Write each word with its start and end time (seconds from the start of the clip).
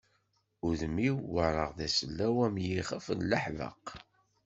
Udem-iw 0.67 1.15
werraɣ 1.31 1.69
d 1.77 1.79
asellaw 1.87 2.35
am 2.45 2.55
yixef 2.65 3.05
n 3.17 3.21
laḥbeq. 3.29 3.85